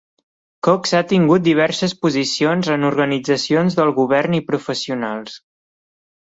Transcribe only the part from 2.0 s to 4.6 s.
posicions en organitzacions del govern i